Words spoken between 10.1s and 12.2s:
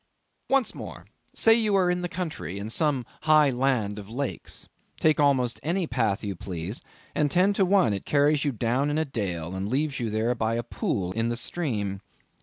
by a pool in the stream.